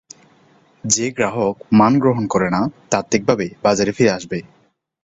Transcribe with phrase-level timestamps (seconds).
[0.83, 2.61] যে গ্রাহক মান গ্রহণ করে না,
[2.89, 4.39] তাত্ত্বিকভাবে, বাজারে ফিরে আসবে।